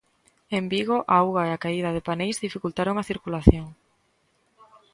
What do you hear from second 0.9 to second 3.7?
a auga e a caída de paneis dificultaron a circulación.